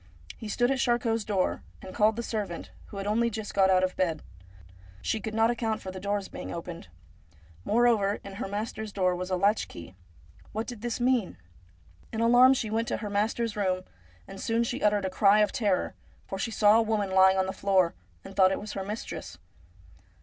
He 0.35 0.49
stood 0.49 0.71
at 0.71 0.79
Charcot's 0.79 1.23
door, 1.23 1.61
and 1.79 1.93
called 1.93 2.15
the 2.15 2.23
servant, 2.23 2.71
who 2.87 2.97
had 2.97 3.05
only 3.05 3.29
just 3.29 3.53
got 3.53 3.69
out 3.69 3.83
of 3.83 3.95
bed. 3.95 4.23
She 5.03 5.19
could 5.21 5.35
not 5.35 5.51
account 5.51 5.79
for 5.79 5.91
the 5.91 5.99
doors 5.99 6.27
being 6.27 6.51
opened. 6.51 6.87
Moreover, 7.65 8.19
in 8.23 8.37
her 8.41 8.47
master's 8.47 8.91
door 8.91 9.15
was 9.15 9.29
a 9.29 9.35
latch 9.35 9.67
key. 9.67 9.93
What 10.53 10.65
did 10.65 10.81
this 10.81 10.99
mean? 10.99 11.37
In 12.11 12.19
alarm 12.19 12.55
she 12.55 12.71
went 12.71 12.87
to 12.87 12.97
her 12.97 13.11
master's 13.11 13.55
room, 13.55 13.83
and 14.27 14.41
soon 14.41 14.63
she 14.63 14.81
uttered 14.81 15.05
a 15.05 15.09
cry 15.11 15.41
of 15.41 15.51
terror, 15.51 15.93
for 16.25 16.39
she 16.39 16.49
saw 16.49 16.79
a 16.79 16.81
woman 16.81 17.11
lying 17.11 17.37
on 17.37 17.45
the 17.45 17.53
floor, 17.53 17.93
and 18.25 18.35
thought 18.35 18.51
it 18.51 18.59
was 18.59 18.73
her 18.73 18.83
mistress. 18.83 19.37